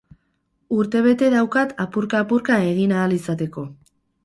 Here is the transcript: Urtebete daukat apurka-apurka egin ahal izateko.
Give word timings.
Urtebete 0.77 1.29
daukat 1.33 1.77
apurka-apurka 1.85 2.59
egin 2.73 2.97
ahal 2.99 3.17
izateko. 3.21 3.71